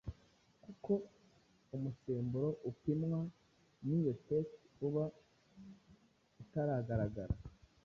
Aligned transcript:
kuko 0.63 0.91
umusemburo 1.75 2.49
upimwa 2.69 3.19
n’iyo 3.87 4.13
test 4.25 4.53
uba 4.87 5.03
utaragaragara 6.41 7.33